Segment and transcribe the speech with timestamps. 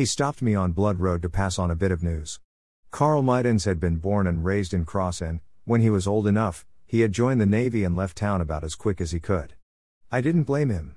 [0.00, 2.40] He stopped me on Blood Road to pass on a bit of news.
[2.90, 6.64] Carl Meidens had been born and raised in Cross and, when he was old enough,
[6.86, 9.56] he had joined the Navy and left town about as quick as he could.
[10.10, 10.94] I didn't blame him.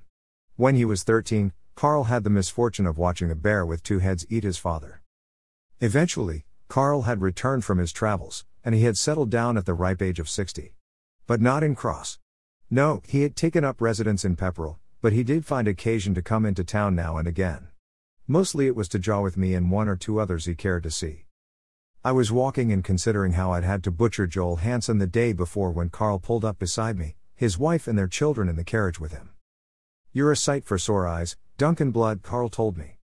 [0.56, 4.24] When he was 13, Carl had the misfortune of watching a bear with two heads
[4.30, 5.02] eat his father.
[5.82, 10.00] Eventually, Carl had returned from his travels, and he had settled down at the ripe
[10.00, 10.72] age of 60.
[11.26, 12.20] But not in Cross.
[12.70, 16.46] No, he had taken up residence in Pepperell, but he did find occasion to come
[16.46, 17.68] into town now and again.
[18.26, 20.90] Mostly it was to jaw with me and one or two others he cared to
[20.90, 21.26] see.
[22.02, 25.70] I was walking and considering how I'd had to butcher Joel Hansen the day before
[25.70, 29.12] when Carl pulled up beside me, his wife and their children in the carriage with
[29.12, 29.30] him.
[30.12, 32.98] You're a sight for sore eyes, Duncan Blood, Carl told me.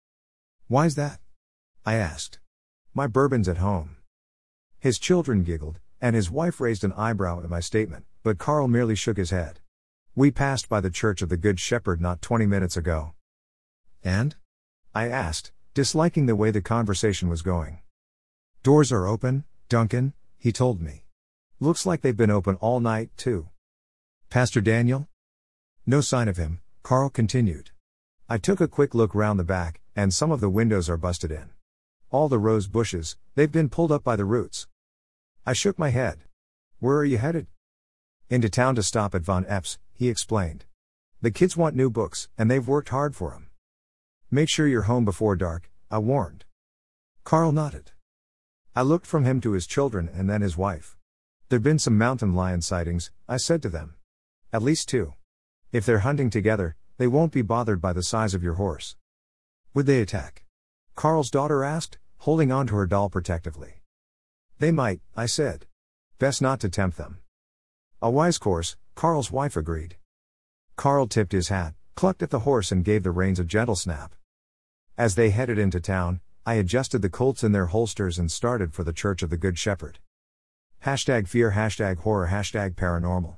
[0.68, 1.20] Why's that?
[1.84, 2.38] I asked.
[2.94, 3.96] My bourbon's at home.
[4.78, 8.94] His children giggled, and his wife raised an eyebrow at my statement, but Carl merely
[8.94, 9.60] shook his head.
[10.14, 13.14] We passed by the Church of the Good Shepherd not 20 minutes ago.
[14.04, 14.36] And?
[14.94, 17.80] I asked, disliking the way the conversation was going.
[18.62, 21.04] Doors are open, Duncan, he told me.
[21.60, 23.48] Looks like they've been open all night, too.
[24.30, 25.08] Pastor Daniel?
[25.86, 27.70] No sign of him, Carl continued.
[28.28, 31.30] I took a quick look round the back, and some of the windows are busted
[31.30, 31.50] in.
[32.10, 34.66] All the rose bushes, they've been pulled up by the roots.
[35.44, 36.20] I shook my head.
[36.78, 37.46] Where are you headed?
[38.30, 40.64] Into town to stop at Von Epps, he explained.
[41.20, 43.47] The kids want new books, and they've worked hard for 'em.
[44.30, 46.44] Make sure you're home before dark, I warned.
[47.24, 47.92] Carl nodded.
[48.76, 50.98] I looked from him to his children and then his wife.
[51.48, 53.94] There'd been some mountain lion sightings, I said to them.
[54.52, 55.14] At least two.
[55.72, 58.96] If they're hunting together, they won't be bothered by the size of your horse.
[59.72, 60.44] Would they attack?
[60.94, 63.80] Carl's daughter asked, holding on to her doll protectively.
[64.58, 65.64] They might, I said.
[66.18, 67.20] Best not to tempt them.
[68.02, 69.96] A wise course, Carl's wife agreed.
[70.76, 74.14] Carl tipped his hat, clucked at the horse, and gave the reins a gentle snap.
[74.98, 78.82] As they headed into town, I adjusted the Colts in their holsters and started for
[78.82, 80.00] the Church of the Good Shepherd.
[80.84, 83.36] Hashtag fear, hashtag horror, hashtag paranormal.